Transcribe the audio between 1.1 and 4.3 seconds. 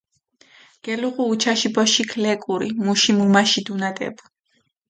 უჩაში ბოშიქ ლეკური მუში მუმაში დუნატებუ.